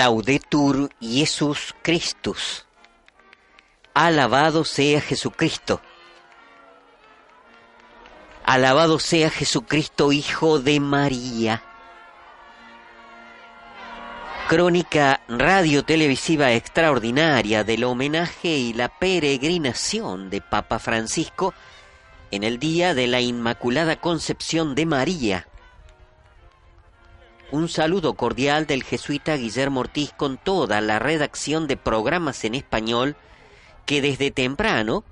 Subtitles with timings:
[0.00, 2.64] Laudetur Jesus Christus.
[3.92, 5.82] Alabado sea Jesucristo.
[8.46, 11.62] Alabado sea Jesucristo, Hijo de María.
[14.48, 21.52] Crónica radio televisiva extraordinaria del homenaje y la peregrinación de Papa Francisco
[22.30, 25.49] en el día de la Inmaculada Concepción de María.
[27.52, 33.16] Un saludo cordial del jesuita Guillermo Ortiz con toda la redacción de programas en español
[33.86, 35.02] que desde temprano,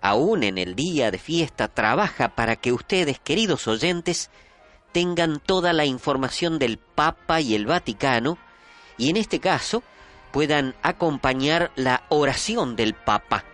[0.00, 4.30] aún en el día de fiesta, trabaja para que ustedes, queridos oyentes,
[4.90, 8.38] tengan toda la información del Papa y el Vaticano
[8.98, 9.84] y en este caso
[10.32, 13.44] puedan acompañar la oración del Papa,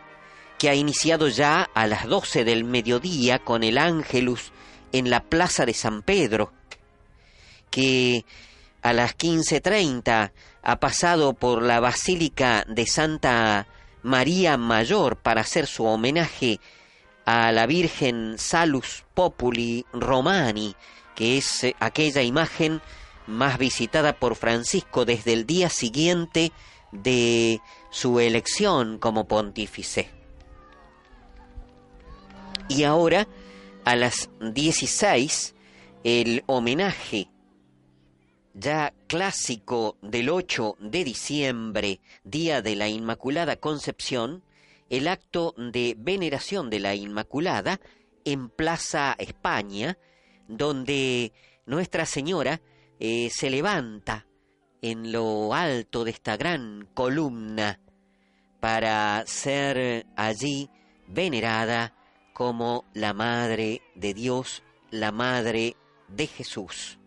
[0.58, 4.50] que ha iniciado ya a las 12 del mediodía con el Ángelus
[4.92, 6.54] en la Plaza de San Pedro
[7.70, 8.24] que
[8.82, 10.32] a las 15.30
[10.62, 13.66] ha pasado por la Basílica de Santa
[14.02, 16.60] María Mayor para hacer su homenaje
[17.25, 20.75] a la Virgen Salus Populi Romani,
[21.14, 22.80] que es eh, aquella imagen
[23.26, 26.53] más visitada por Francisco desde el día siguiente
[26.92, 27.60] de
[27.91, 30.10] su elección como pontífice.
[32.69, 33.28] Y ahora,
[33.84, 35.54] a las 16,
[36.04, 37.28] el homenaje
[38.55, 44.43] ya clásico del 8 de diciembre, día de la Inmaculada Concepción,
[44.88, 47.81] el acto de veneración de la Inmaculada
[48.25, 49.99] en Plaza España,
[50.49, 51.33] donde
[51.66, 52.60] Nuestra Señora
[52.99, 54.27] eh, se levanta
[54.83, 57.81] en lo alto de esta gran columna
[58.60, 60.71] para ser allí
[61.06, 61.94] venerada
[62.33, 65.77] como la Madre de Dios, la Madre
[66.09, 67.00] de Jesús.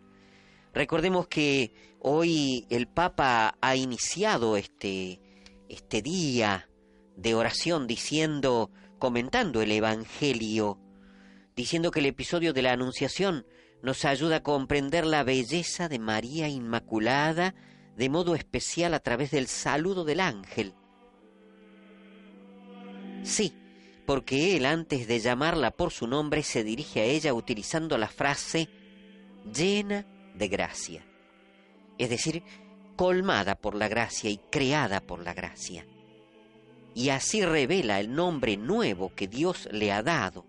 [0.74, 5.20] Recordemos que hoy el Papa ha iniciado este,
[5.68, 6.68] este día
[7.16, 10.80] de oración diciendo, comentando el Evangelio,
[11.54, 13.46] diciendo que el episodio de la Anunciación
[13.82, 17.54] nos ayuda a comprender la belleza de María Inmaculada
[17.96, 20.74] de modo especial a través del saludo del ángel.
[23.22, 23.54] Sí,
[24.06, 28.68] porque él antes de llamarla por su nombre se dirige a ella utilizando la frase
[29.54, 30.04] llena
[30.34, 31.06] de gracia,
[31.98, 32.42] es decir,
[32.96, 35.86] colmada por la gracia y creada por la gracia.
[36.94, 40.46] Y así revela el nombre nuevo que Dios le ha dado.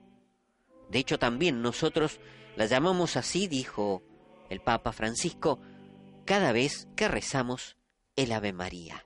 [0.90, 2.20] De hecho, también nosotros
[2.56, 4.04] la llamamos así, dijo
[4.50, 5.60] el Papa Francisco,
[6.24, 7.78] cada vez que rezamos
[8.16, 9.06] el Ave María.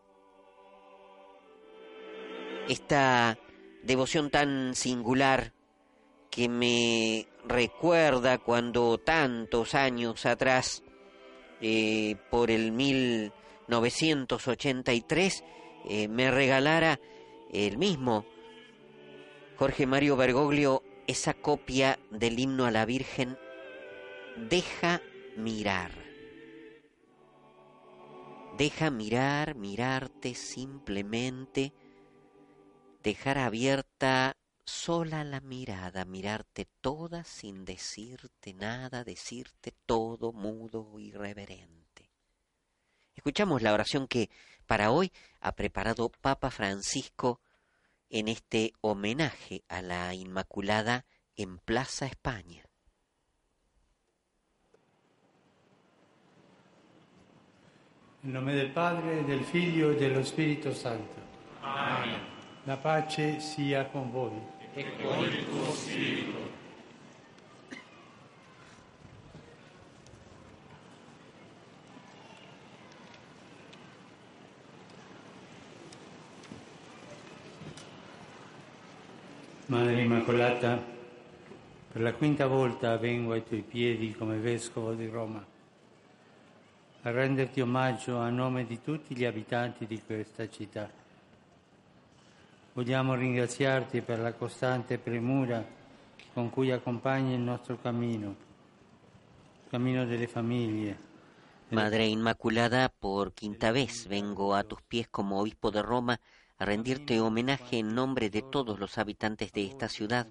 [2.68, 3.40] Esta
[3.84, 5.54] devoción tan singular
[6.30, 10.82] que me recuerda cuando tantos años atrás,
[11.60, 15.44] eh, por el 1983,
[15.86, 17.02] eh, me regalara
[17.52, 18.26] el mismo
[19.58, 23.38] Jorge Mario Bergoglio esa copia del himno a la Virgen,
[24.38, 25.02] Deja
[25.36, 25.92] mirar.
[28.58, 31.74] Deja mirar, mirarte simplemente,
[33.04, 34.39] dejar abierta
[34.70, 42.12] sola la mirada, mirarte toda sin decirte nada, decirte todo mudo y reverente.
[43.16, 44.30] Escuchamos la oración que
[44.68, 45.12] para hoy
[45.42, 47.42] ha preparado Papa Francisco
[48.10, 51.06] en este homenaje a la Inmaculada
[51.36, 52.64] en Plaza España.
[58.24, 61.16] En nombre del Padre, del Figlio y del Espíritu Santo.
[61.64, 62.40] Amén.
[62.66, 64.59] La pace sia con voi.
[64.74, 66.48] E con il tuo spirito.
[79.66, 80.84] Madre Immacolata,
[81.92, 85.46] per la quinta volta vengo ai tuoi piedi come Vescovo di Roma
[87.04, 91.09] a renderti omaggio a nome di tutti gli abitanti di questa città.
[92.74, 95.66] Vogliamo ringraziarti per la costante premura
[96.34, 98.36] con cui accompagni il nostro cammino,
[99.64, 100.98] il cammino delle famiglie.
[101.70, 106.20] Madre Inmaculada, por quinta vez vengo a tus pies como obispo de Roma
[106.58, 110.28] a rendirte homenaje en nombre de todos los habitantes de esta ciudad.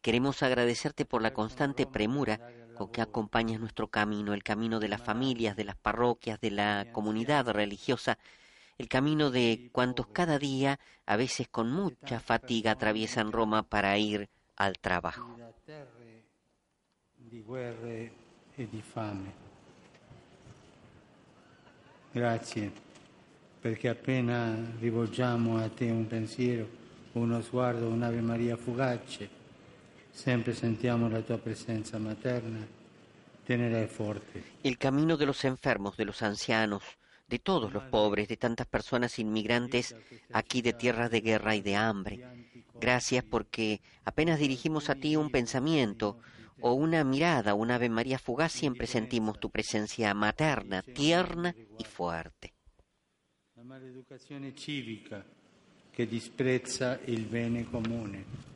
[0.00, 2.40] Queremos agradecerte por la constante premura
[2.76, 6.86] con que acompañas nuestro camino, el camino de las familias, de las parroquias, de la
[6.92, 8.18] comunidad religiosa,
[8.78, 14.28] el camino de cuantos cada día, a veces con mucha fatiga, atraviesan Roma para ir
[14.56, 15.36] al trabajo.
[17.80, 18.12] e.
[22.10, 22.72] Grazie,
[23.60, 26.68] perché appena rivolgiamo a te un pensiero,
[27.12, 29.28] uno sguardo, un'Ave Maria fugace,
[30.10, 32.66] sempre sentiamo la tua presenza materna,
[33.44, 34.42] tenera e forte.
[34.62, 36.82] El camino de los enfermos, de los ancianos,
[37.28, 39.94] de todos los pobres, de tantas personas inmigrantes
[40.32, 42.20] aquí de tierras de guerra y de hambre.
[42.80, 46.18] Gracias porque apenas dirigimos a ti un pensamiento
[46.60, 52.54] o una mirada, una Ave María fugaz, siempre sentimos tu presencia materna, tierna y fuerte.
[53.54, 55.24] La maleducazione civica
[55.90, 58.46] che disprezza il bene comune.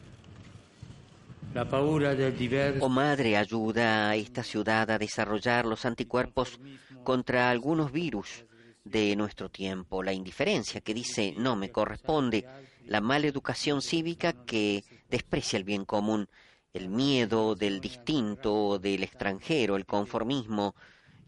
[1.53, 2.85] La paura del diverso.
[2.85, 6.59] Oh Madre, ayuda a esta ciudad a desarrollar los anticuerpos
[7.03, 8.45] contra algunos virus
[8.85, 12.47] de nuestro tiempo, la indiferencia que dice no me corresponde,
[12.85, 16.29] la mala educación cívica que desprecia el bien común,
[16.73, 20.75] el miedo del distinto, del extranjero, el conformismo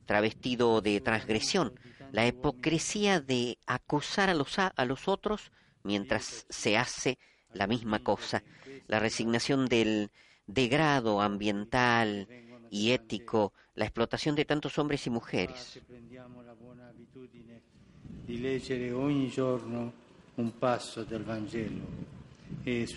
[0.07, 1.79] travestido de transgresión,
[2.13, 5.53] la hipocresía de acusar a los, a, a los otros
[5.83, 7.19] mientras se hace
[7.53, 8.43] la misma cosa,
[8.89, 10.11] la resignación del
[10.47, 12.29] degrado ambiental
[12.75, 15.81] y ético, la explotación de tantos hombres y mujeres.
[18.27, 18.59] La
[21.25, 21.85] Vangelo
[22.67, 22.89] e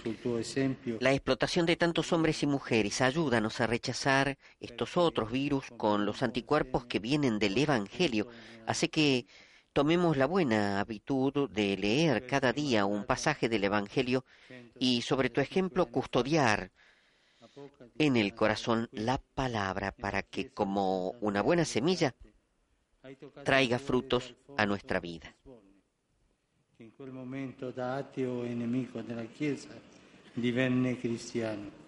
[0.99, 6.23] La explotación de tantos hombres y mujeres ayúdanos a rechazar estos otros virus con los
[6.23, 8.27] anticuerpos que vienen del Evangelio.
[8.65, 9.27] Hace que
[9.73, 14.25] tomemos la buena habitud de leer cada día un pasaje del Evangelio
[14.79, 16.71] y sobre tu ejemplo custodiar
[17.97, 22.15] en el corazón la palabra para que como una buena semilla
[23.43, 25.35] traiga frutos a nuestra vida.
[26.79, 29.73] in quel momento da ateo e nemico della Chiesa
[30.33, 31.85] divenne cristiano.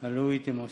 [0.00, 0.68] A come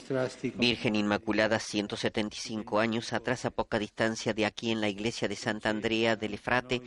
[0.56, 5.70] Virgen Inmaculada, 175 años atrás, a poca distancia de aquí en la iglesia de Santa
[5.70, 6.82] Andrea del Efrate,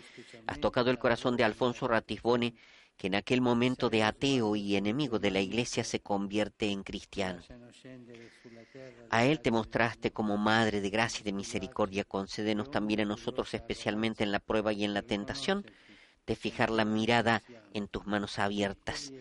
[0.46, 2.54] has tocado el corazón de Alfonso Ratisbone,
[2.98, 7.42] que en aquel momento de ateo y enemigo de la iglesia se convierte en cristiano.
[9.10, 12.04] A él te mostraste como Madre de gracia y de misericordia.
[12.04, 15.66] Concédenos también a nosotros, especialmente en la prueba y en la tentación,
[16.26, 17.44] de fijar la mirada
[17.74, 19.14] en tus manos abiertas,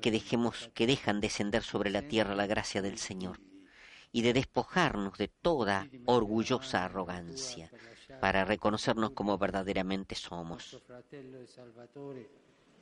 [0.00, 3.40] que dejemos que dejan descender sobre la tierra la gracia del Señor,
[4.12, 7.70] y de despojarnos de toda orgullosa arrogancia,
[8.20, 10.80] para reconocernos como verdaderamente somos.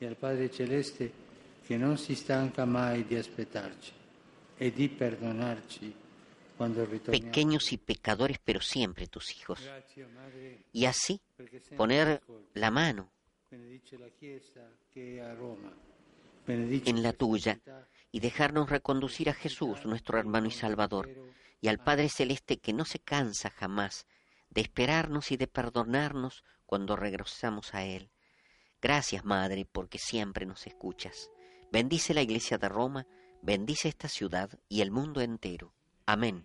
[0.03, 1.13] E al Padre Celeste
[1.63, 3.93] che non si stanca mai di aspettarci
[4.57, 5.95] e di perdonarci
[6.57, 7.11] ritorniamo.
[7.11, 9.61] Pequeños y pecadores, pero siempre tus hijos.
[10.73, 11.21] Y así
[11.77, 12.23] poner
[12.55, 13.11] la mano
[16.47, 17.61] en la tuya
[18.11, 21.11] y dejarnos reconducir a Jesús, nuestro hermano y Salvador,
[21.61, 24.07] y al Padre Celeste que no se cansa jamás
[24.49, 28.11] de esperarnos y de perdonarnos cuando regresamos a Él.
[28.81, 31.31] Gracias, Madre, porque siempre nos escuchas.
[31.71, 33.07] Bendice la Iglesia de Roma,
[33.43, 35.73] bendice esta ciudad y el mundo entero.
[36.07, 36.45] Amén.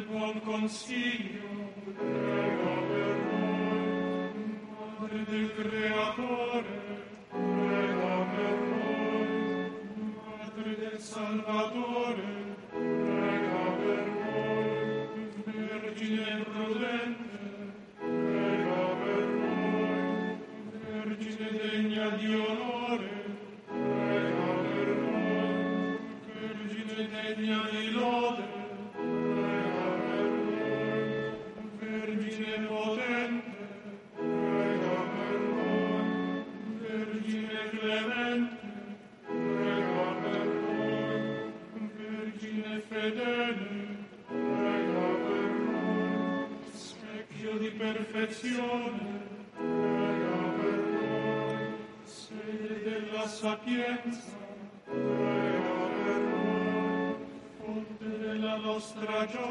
[0.00, 4.32] Del buon consiglio, prega per noi,
[4.98, 6.74] Madre del Creatore,
[7.28, 9.70] prega per noi,
[10.16, 12.29] Madre del Salvatore,
[59.26, 59.49] Jones.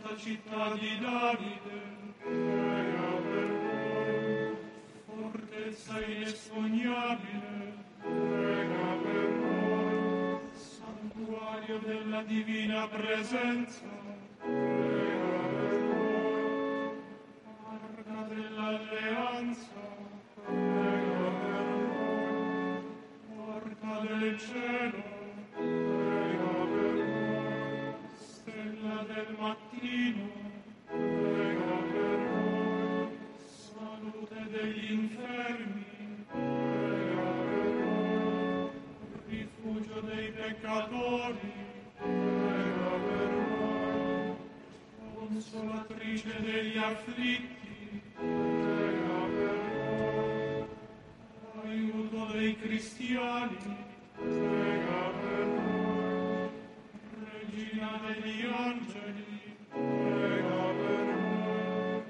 [0.00, 1.80] Santa città di Davide,
[2.22, 4.56] prega per noi.
[5.04, 10.38] Fortezza inespugnabile, prega per noi.
[10.54, 13.84] Santuario della divina presenza,
[14.38, 17.02] prega per noi.
[17.68, 19.80] Arca dell'alleanza,
[20.46, 22.84] prega per noi.
[23.28, 25.09] Porta del cielo,
[46.90, 50.66] afflitti, prega per noi.
[51.64, 53.56] Aiuto dei cristiani,
[54.16, 56.50] prega per noi.
[57.32, 62.02] Regina degli angeli, prega per noi.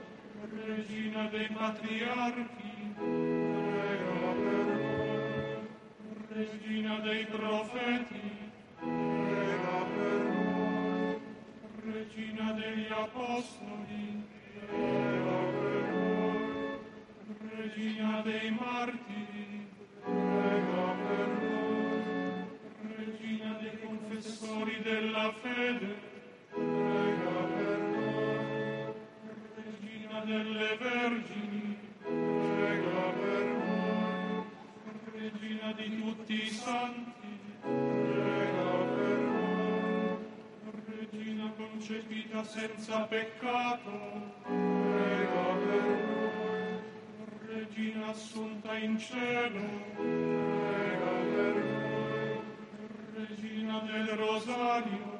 [0.66, 5.68] Regina dei patriarchi, prega per noi.
[6.28, 8.20] Regina dei profeti,
[8.78, 11.20] prega per noi.
[11.92, 14.10] Regina degli apostoli,
[42.50, 43.90] senza peccato,
[44.44, 46.80] prega per noi.
[47.46, 49.60] Regina assunta in cielo,
[49.94, 52.40] prega per noi.
[53.14, 55.20] Regina del Rosario,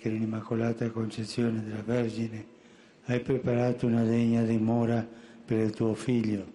[0.00, 2.46] che nell'Immacolata Concezione della Vergine
[3.04, 5.06] hai preparato una degna dimora
[5.44, 6.46] per il tuo Figlio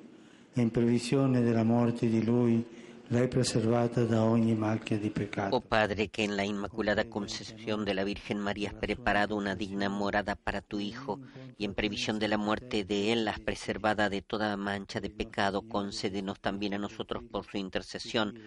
[0.52, 2.66] e in previsione della morte di Lui
[3.10, 5.56] l'hai preservata da ogni macchia di peccato.
[5.56, 9.90] Oh Padre, que en la Inmaculada Concepción de la Virgen María has preparado una digna
[9.90, 11.20] morada para tu Hijo
[11.56, 15.62] y en previsión de la muerte de Él has preservada de toda mancha de pecado,
[15.62, 18.40] concédenos también a nosotros por su intercesión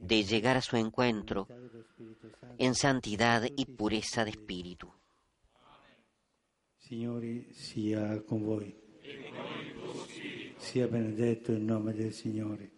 [0.00, 1.48] de llegar a su encuentro
[2.58, 4.92] en santidad y pureza de espíritu.
[6.76, 8.74] Signore sia con voi.
[10.58, 12.70] Sia benedetto il nome del Signore.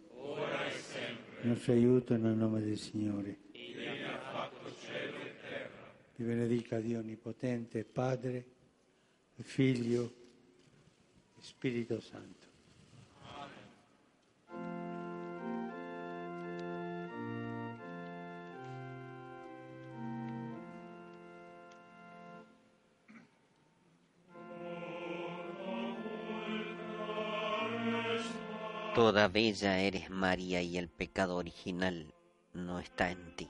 [1.41, 3.39] Il nostro aiuto nel nome del Signore.
[6.15, 8.45] Vi benedica Dio Onnipotente, Padre,
[9.41, 10.13] Figlio
[11.37, 12.44] e Spirito Santo.
[28.95, 32.13] Toda bella eres María y el pecado original
[32.53, 33.49] no está en ti.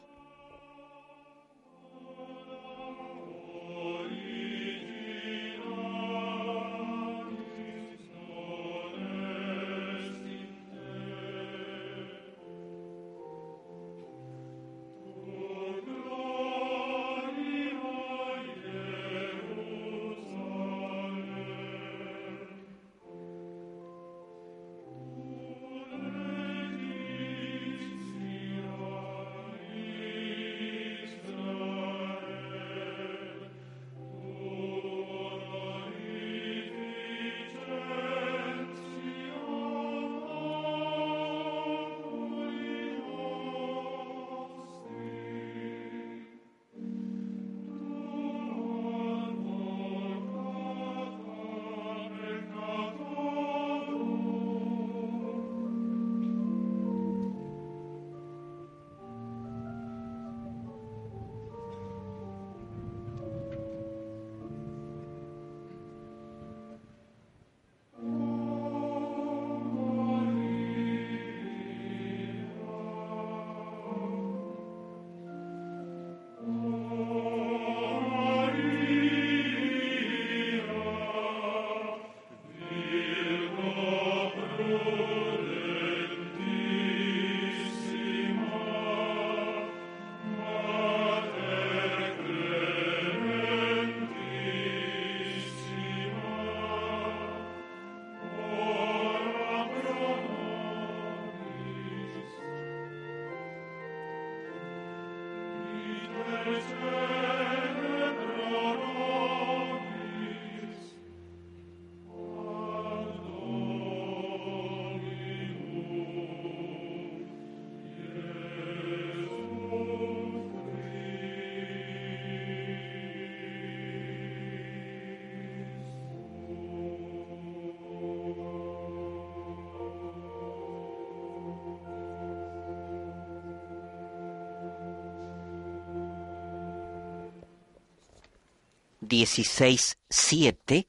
[139.07, 140.87] Dieciséis siete,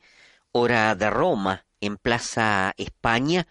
[0.52, 3.48] hora de Roma, en Plaza España,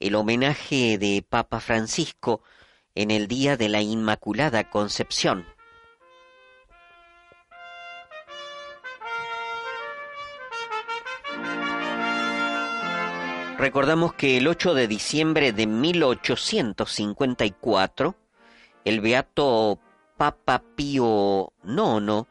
[0.00, 2.42] el homenaje de Papa Francisco
[2.94, 5.44] en el Día de la Inmaculada Concepción.
[13.58, 18.14] Recordamos que el 8 de diciembre de 1854,
[18.84, 19.80] el beato
[20.16, 22.28] Papa Pío IX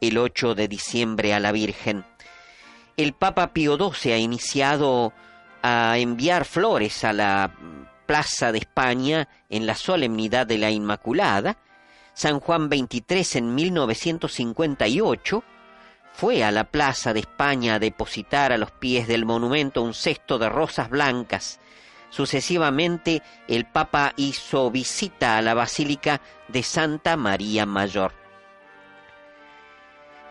[0.00, 2.04] el 8 de diciembre a la Virgen.
[3.00, 5.12] El Papa Pío XII ha iniciado
[5.62, 7.52] a enviar flores a la
[8.06, 11.56] Plaza de España en la solemnidad de la Inmaculada.
[12.12, 15.44] San Juan XXIII en 1958
[16.12, 20.38] fue a la Plaza de España a depositar a los pies del monumento un cesto
[20.38, 21.60] de rosas blancas
[22.10, 28.12] Sucesivamente, el Papa hizo visita a la Basílica de Santa María Mayor.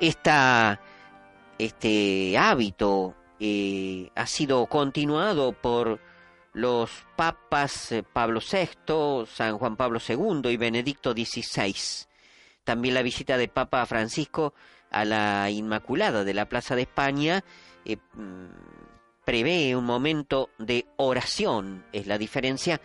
[0.02, 0.82] Esta,
[1.60, 6.00] este hábito eh, ha sido continuado por
[6.54, 11.76] los papas eh, Pablo VI, San Juan Pablo II y Benedicto XVI.
[12.64, 14.54] También la visita de Papa Francisco
[14.90, 17.44] a la Inmaculada de la Plaza de España
[17.84, 17.98] eh,
[19.26, 22.82] prevé un momento de oración, es la diferencia,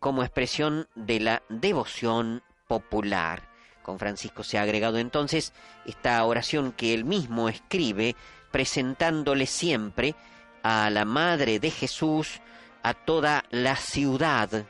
[0.00, 3.55] como expresión de la devoción popular.
[3.86, 5.52] Con Francisco se ha agregado entonces
[5.84, 8.16] esta oración que él mismo escribe,
[8.50, 10.16] presentándole siempre
[10.64, 12.40] a la Madre de Jesús,
[12.82, 14.66] a toda la ciudad,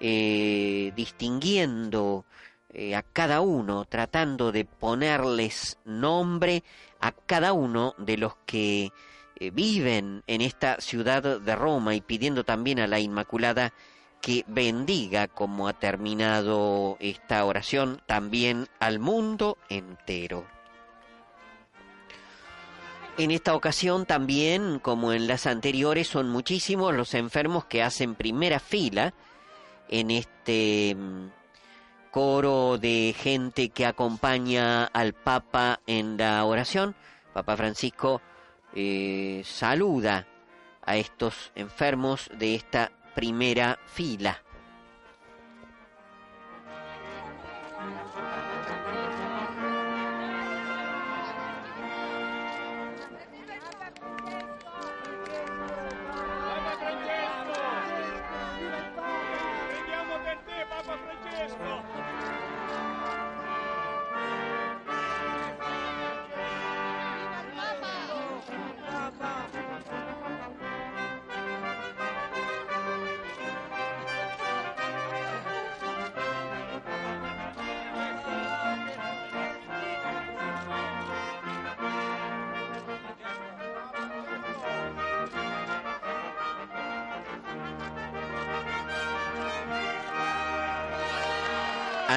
[0.00, 2.24] eh, distinguiendo
[2.70, 6.64] eh, a cada uno, tratando de ponerles nombre
[7.00, 8.92] a cada uno de los que
[9.36, 13.74] eh, viven en esta ciudad de Roma y pidiendo también a la Inmaculada
[14.22, 20.46] que bendiga, como ha terminado esta oración, también al mundo entero.
[23.18, 28.58] En esta ocasión también, como en las anteriores, son muchísimos los enfermos que hacen primera
[28.58, 29.12] fila
[29.88, 30.96] en este
[32.10, 36.94] coro de gente que acompaña al Papa en la oración.
[37.34, 38.22] Papa Francisco
[38.74, 40.26] eh, saluda
[40.84, 44.36] a estos enfermos de esta primera fila.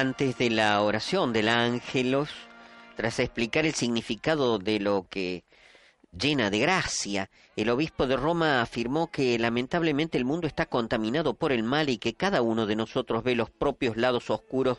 [0.08, 2.30] Antes de la oración del ángelos,
[2.94, 5.42] tras explicar el significado de lo que
[6.16, 11.50] llena de gracia, el obispo de Roma afirmó que lamentablemente el mundo está contaminado por
[11.50, 14.78] el mal y que cada uno de nosotros ve los propios lados oscuros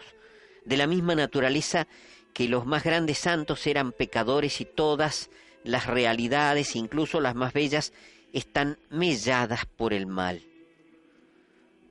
[0.63, 1.89] de la misma naturaleza
[2.33, 5.29] que los más grandes santos eran pecadores y todas
[5.65, 7.91] las realidades, incluso las más bellas,
[8.31, 10.41] están melladas por el mal.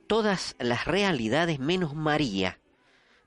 [0.07, 2.57] Todas las realidades menos María,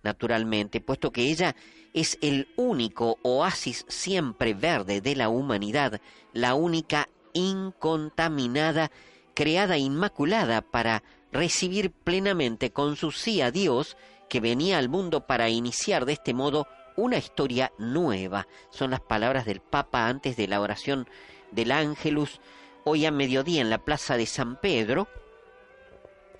[0.02, 1.54] naturalmente, puesto que ella
[1.92, 6.00] es el único oasis siempre verde de la humanidad,
[6.32, 8.90] la única incontaminada,
[9.34, 13.96] creada inmaculada para recibir plenamente con su sí a Dios,
[14.28, 18.46] que venía al mundo para iniciar de este modo una historia nueva.
[18.70, 21.08] Son las palabras del Papa antes de la oración
[21.50, 22.40] del Ángelus,
[22.84, 25.08] hoy a mediodía en la Plaza de San Pedro,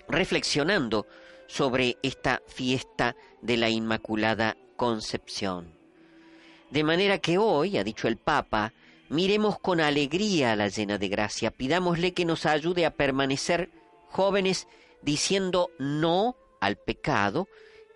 [0.09, 1.07] reflexionando
[1.47, 5.73] sobre esta fiesta de la Inmaculada Concepción.
[6.71, 8.73] De manera que hoy, ha dicho el Papa,
[9.09, 13.71] miremos con alegría a la llena de gracia, pidámosle que nos ayude a permanecer
[14.09, 14.69] jóvenes
[15.03, 17.49] diciendo no al pecado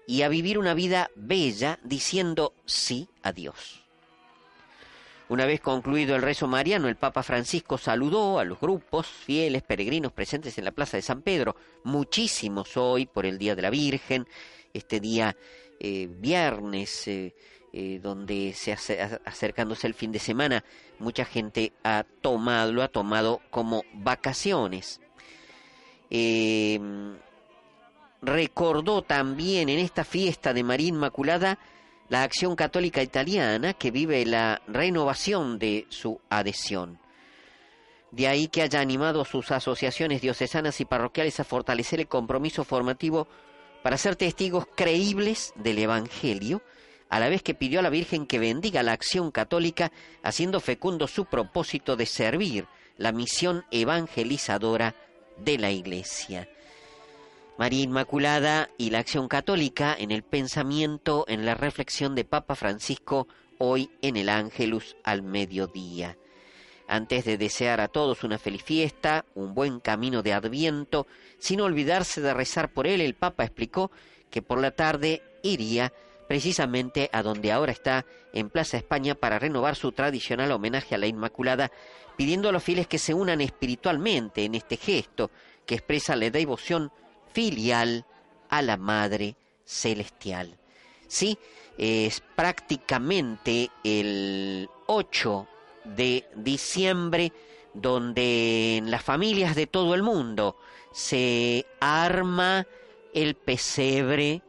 [0.06, 3.83] y a vivir una vida bella diciendo sí a Dios.
[5.34, 10.12] Una vez concluido el rezo mariano, el Papa Francisco saludó a los grupos fieles peregrinos
[10.12, 14.28] presentes en la Plaza de San Pedro, muchísimos hoy por el Día de la Virgen,
[14.72, 15.36] este día
[15.80, 17.34] eh, viernes, eh,
[17.72, 20.62] eh, donde se hace, acercándose el fin de semana,
[21.00, 25.00] mucha gente ha tomado, lo ha tomado como vacaciones.
[28.22, 31.58] Recordó también en esta fiesta de María Inmaculada
[32.08, 36.98] la acción católica italiana que vive la renovación de su adhesión.
[38.10, 43.26] De ahí que haya animado sus asociaciones diocesanas y parroquiales a fortalecer el compromiso formativo
[43.82, 46.62] para ser testigos creíbles del Evangelio,
[47.10, 51.06] a la vez que pidió a la Virgen que bendiga la acción católica, haciendo fecundo
[51.06, 54.94] su propósito de servir la misión evangelizadora
[55.38, 56.48] de la Iglesia.
[57.56, 63.28] María Inmaculada y la acción católica en el pensamiento, en la reflexión de Papa Francisco
[63.58, 66.18] hoy en el Ángelus al mediodía.
[66.88, 71.06] Antes de desear a todos una feliz fiesta, un buen camino de adviento,
[71.38, 73.92] sin olvidarse de rezar por él, el Papa explicó
[74.30, 75.92] que por la tarde iría
[76.26, 81.06] precisamente a donde ahora está, en Plaza España, para renovar su tradicional homenaje a la
[81.06, 81.70] Inmaculada,
[82.16, 85.30] pidiendo a los fieles que se unan espiritualmente en este gesto
[85.64, 86.90] que expresa la devoción
[87.34, 88.06] filial
[88.48, 90.56] a la Madre Celestial.
[91.06, 91.36] Sí,
[91.76, 95.46] es prácticamente el 8
[95.84, 97.32] de diciembre
[97.74, 100.56] donde en las familias de todo el mundo
[100.92, 102.66] se arma
[103.12, 104.42] el pesebre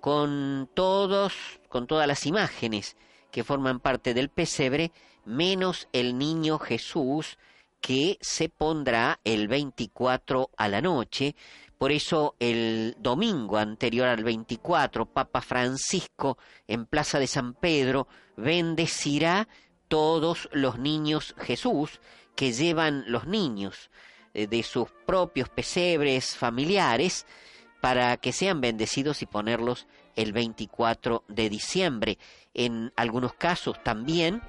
[0.00, 1.32] con todos
[1.68, 2.96] con todas las imágenes
[3.30, 4.90] que forman parte del pesebre
[5.24, 7.38] menos el niño Jesús
[7.80, 11.36] que se pondrá el 24 a la noche
[11.78, 18.06] por eso el domingo anterior al 24, Papa Francisco en Plaza de San Pedro
[18.36, 19.48] bendecirá
[19.88, 22.00] todos los niños Jesús
[22.34, 23.90] que llevan los niños
[24.32, 27.26] eh, de sus propios pesebres familiares
[27.80, 32.18] para que sean bendecidos y ponerlos el 24 de diciembre.
[32.54, 34.42] En algunos casos también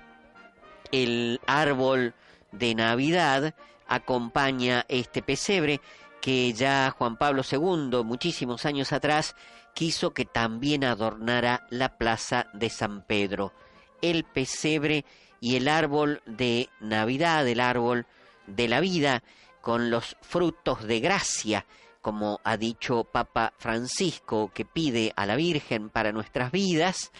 [0.91, 2.13] el árbol
[2.51, 3.53] de Navidad
[3.88, 5.81] acompaña este pesebre
[6.25, 9.35] que ya Juan Pablo II, muchísimos años atrás,
[9.75, 13.53] quiso que también adornara la plaza de San Pedro.
[14.01, 15.05] El pesebre
[15.39, 18.07] y el árbol de Navidad, el árbol
[18.47, 19.21] de la vida,
[19.61, 21.67] con los frutos de gracia,
[22.01, 27.11] como ha dicho Papa Francisco, que pide a la Virgen para nuestras vidas,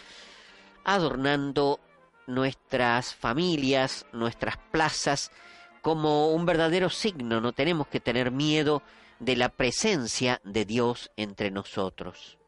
[0.82, 1.78] adornando
[2.26, 5.30] nuestras familias, nuestras plazas,
[5.86, 7.40] como un verdadero signo.
[7.40, 8.82] No tenemos que tener miedo
[9.20, 12.38] de la presencia de Dios entre nosotros.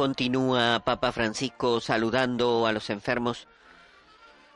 [0.00, 3.46] Continúa Papa Francisco saludando a los enfermos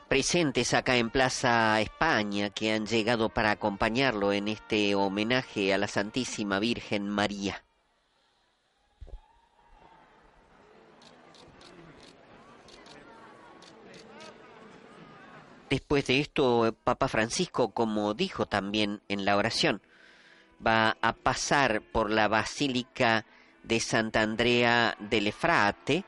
[0.07, 5.87] presentes acá en Plaza España que han llegado para acompañarlo en este homenaje a la
[5.87, 7.63] Santísima Virgen María.
[15.69, 19.83] Después de esto, Papa Francisco, como dijo también en la oración,
[20.65, 23.27] va a pasar por la Basílica
[23.67, 26.03] de Santa Andrea del Efrate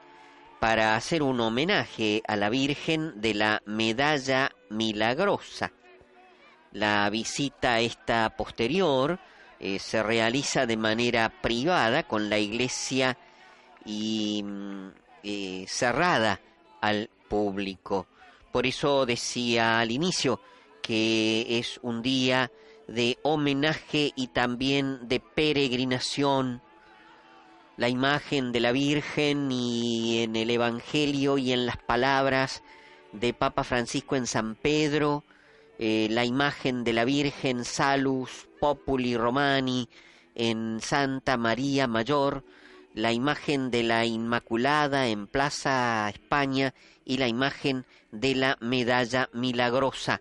[0.60, 5.72] para hacer un homenaje a la Virgen de la Medalla Milagrosa.
[6.72, 9.20] La visita esta posterior
[9.60, 13.18] eh, se realiza de manera privada con la iglesia
[13.86, 14.88] y mm,
[15.24, 16.40] eh, cerrada
[16.82, 18.08] al público.
[18.52, 20.42] Por eso decía al inicio
[20.82, 22.52] que es un día
[22.88, 26.62] de homenaje y también de peregrinación
[27.78, 32.64] la imagen de la Virgen y en el Evangelio y en las palabras
[33.14, 35.24] de Papa Francisco en San Pedro,
[35.78, 39.88] eh, la imagen de la Virgen Salus Populi Romani
[40.34, 42.44] en Santa María Mayor,
[42.96, 46.74] la imagen de la Inmaculada en Plaza España
[47.06, 50.20] y la imagen de la Medalla Milagrosa,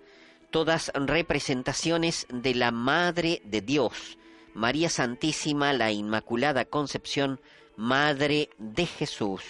[0.50, 4.18] todas representaciones de la Madre de Dios,
[4.56, 7.40] María Santísima, la Inmaculada Concepción,
[7.76, 9.42] Madre de Jesús,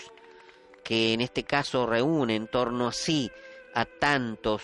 [0.82, 3.30] que en este caso reúne en torno así
[3.72, 4.62] a tantos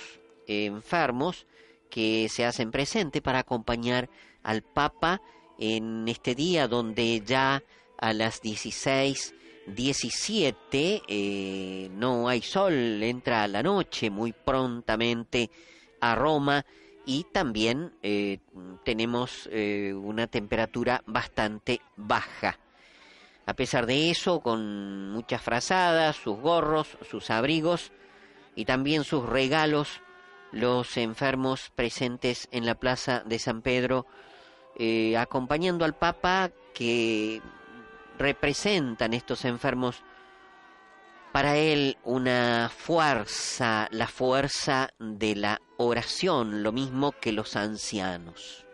[0.49, 1.47] enfermos
[1.89, 4.11] que se hacen presente para acompañar
[4.43, 5.23] al Papa
[5.61, 7.63] en este día donde ya
[7.99, 9.35] a las 16,
[9.69, 15.51] 17 eh, no hay sol, entra la noche muy prontamente
[16.01, 16.67] a Roma
[17.05, 18.39] y también eh,
[18.85, 22.59] tenemos eh, una temperatura bastante baja.
[23.45, 27.93] A pesar de eso, con muchas frazadas, sus gorros, sus abrigos
[28.55, 30.01] y también sus regalos,
[30.53, 34.07] los enfermos presentes en la plaza de San Pedro,
[34.79, 37.43] eh, acompañando al Papa que
[38.19, 40.03] representan estos enfermos
[41.33, 48.67] para él una fuerza, la fuerza de la oración, lo mismo que los ancianos.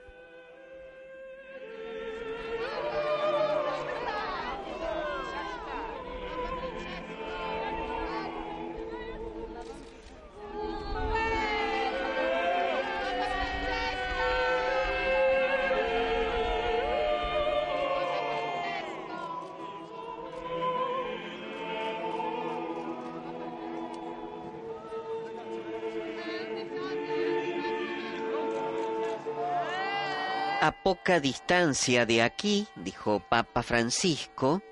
[30.88, 34.62] Poca distancia de aquí, dijo Papa Francisco,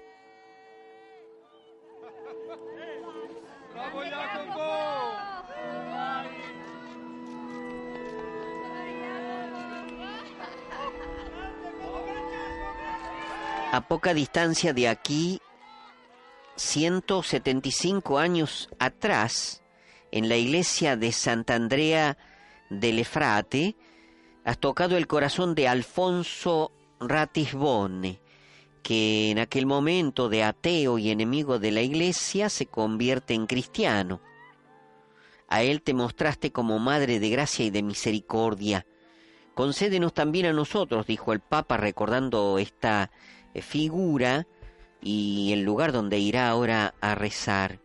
[13.70, 15.42] a poca distancia de aquí,
[16.56, 19.62] 175 años atrás,
[20.10, 22.16] en la iglesia de Santa Andrea
[22.70, 23.76] del Efrate,
[24.46, 28.20] has tocado el corazón de Alfonso Ratisbonne,
[28.80, 34.20] que en aquel momento de ateo y enemigo de la iglesia se convierte en cristiano.
[35.48, 38.86] A él te mostraste como madre de gracia y de misericordia.
[39.54, 43.10] Concédenos también a nosotros, dijo el Papa recordando esta
[43.52, 44.46] eh, figura
[45.02, 47.80] y el lugar donde irá ahora a rezar.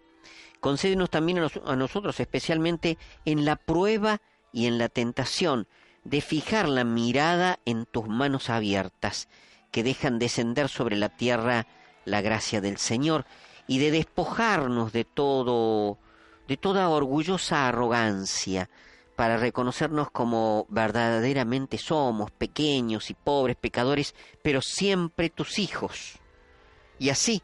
[0.60, 4.22] Concédenos también a, a nosotros, especialmente en la prueba
[4.54, 5.68] y en la tentación,
[6.04, 9.28] de fijar la mirada en tus manos abiertas,
[9.72, 11.68] que dejan descender sobre la tierra
[12.06, 13.26] la gracia del Señor,
[13.68, 15.98] y de despojarnos de todo,
[16.48, 18.70] de toda orgullosa arrogancia,
[19.16, 26.18] para reconocernos como verdaderamente somos, pequeños y pobres pecadores, pero siempre tus hijos.
[26.98, 27.44] Y así,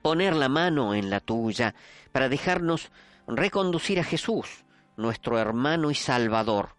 [0.00, 1.74] poner la mano en la tuya
[2.12, 2.90] para dejarnos
[3.26, 4.64] reconducir a Jesús,
[4.96, 6.76] nuestro hermano y Salvador,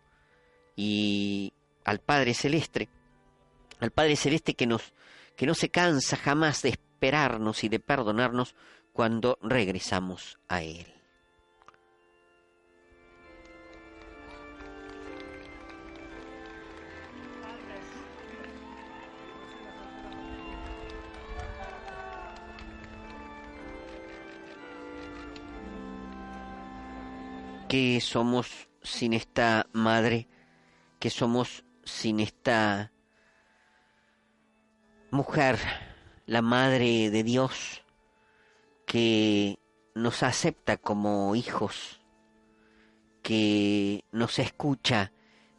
[0.76, 2.90] y al Padre Celeste,
[3.80, 4.94] al Padre Celeste que nos
[5.36, 8.56] que no se cansa jamás de esperarnos y de perdonarnos
[8.94, 10.88] cuando regresamos a Él.
[27.68, 30.30] ¿Qué somos sin esta madre?
[31.00, 32.92] ¿Qué somos sin esta
[35.12, 35.60] mujer,
[36.26, 37.84] la madre de Dios,
[38.86, 39.60] que
[39.94, 42.02] nos acepta como hijos,
[43.22, 45.12] que nos escucha,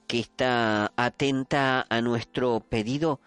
[0.06, 3.20] que está atenta a nuestro pedido,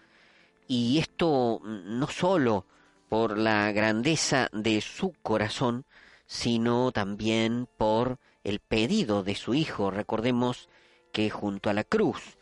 [0.66, 2.66] y esto no solo
[3.08, 5.84] por la grandeza de su corazón,
[6.26, 9.90] sino también por el pedido de su Hijo.
[9.90, 10.68] Recordemos
[11.12, 12.38] que junto a la cruz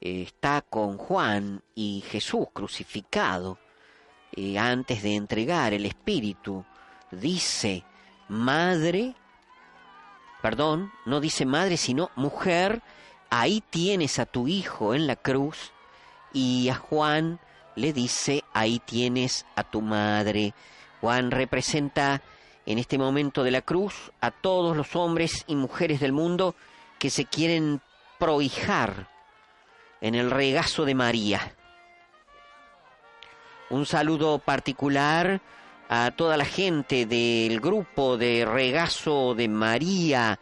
[0.00, 3.58] está con Juan y Jesús crucificado.
[4.32, 6.64] Eh, antes de entregar el Espíritu,
[7.10, 7.84] dice,
[8.28, 9.14] madre,
[10.40, 12.82] perdón, no dice madre, sino mujer,
[13.28, 15.72] ahí tienes a tu hijo en la cruz,
[16.32, 17.40] y a Juan
[17.74, 20.54] le dice, ahí tienes a tu madre.
[21.00, 22.22] Juan representa
[22.66, 26.54] en este momento de la cruz a todos los hombres y mujeres del mundo
[26.98, 27.80] que se quieren
[28.20, 29.08] prohijar
[30.00, 31.54] en el regazo de María.
[33.70, 35.40] Un saludo particular
[35.88, 40.38] a toda la gente del grupo de regazo de María,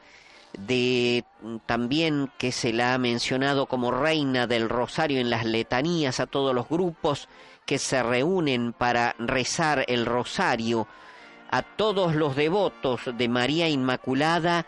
[0.58, 1.24] de
[1.66, 6.54] también que se la ha mencionado como reina del rosario en las letanías, a todos
[6.54, 7.28] los grupos
[7.64, 10.88] que se reúnen para rezar el rosario,
[11.50, 14.66] a todos los devotos de María Inmaculada,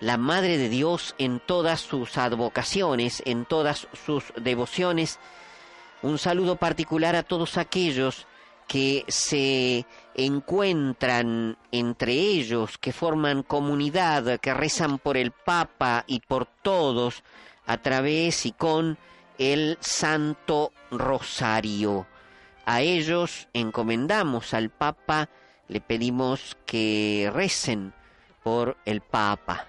[0.00, 5.18] la Madre de Dios en todas sus advocaciones, en todas sus devociones.
[6.02, 8.26] Un saludo particular a todos aquellos
[8.66, 16.46] que se encuentran entre ellos, que forman comunidad, que rezan por el Papa y por
[16.46, 17.22] todos
[17.66, 18.98] a través y con
[19.38, 22.06] el Santo Rosario.
[22.64, 25.28] A ellos encomendamos al Papa,
[25.68, 27.92] le pedimos que recen
[28.42, 29.66] por el Papa.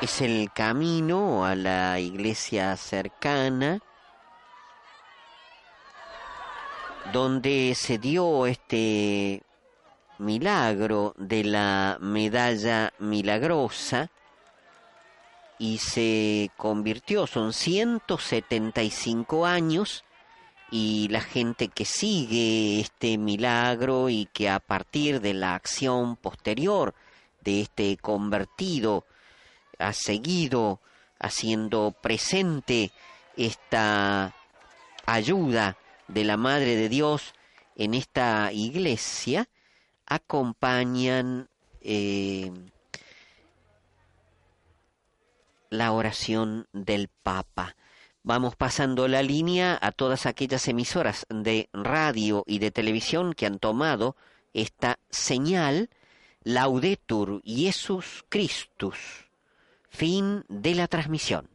[0.00, 3.80] Es el camino a la iglesia cercana
[7.12, 9.42] donde se dio este
[10.18, 14.10] milagro de la medalla milagrosa
[15.58, 20.04] y se convirtió, son 175 años
[20.70, 26.94] y la gente que sigue este milagro y que a partir de la acción posterior
[27.42, 29.04] de este convertido
[29.80, 30.80] ha seguido
[31.18, 32.92] haciendo presente
[33.36, 34.34] esta
[35.06, 35.76] ayuda
[36.08, 37.34] de la Madre de Dios
[37.76, 39.48] en esta iglesia,
[40.06, 41.48] acompañan
[41.80, 42.50] eh,
[45.70, 47.76] la oración del Papa.
[48.22, 53.58] Vamos pasando la línea a todas aquellas emisoras de radio y de televisión que han
[53.58, 54.16] tomado
[54.52, 55.88] esta señal
[56.42, 59.29] Laudetur Jesus Christus.
[59.90, 61.50] Fin de la transmisión.